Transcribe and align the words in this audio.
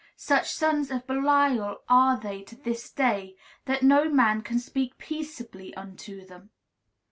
Such 0.15 0.49
sons 0.49 0.89
of 0.89 1.05
Belial 1.05 1.81
are 1.87 2.17
they 2.19 2.41
to 2.45 2.55
this 2.55 2.89
day 2.89 3.35
that 3.65 3.83
no 3.83 4.09
man 4.09 4.41
can 4.41 4.57
speak 4.57 4.97
peaceably 4.97 5.75
unto 5.75 6.25
them. 6.25 6.49